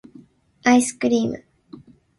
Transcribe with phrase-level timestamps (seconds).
[0.63, 1.45] アイスクリーム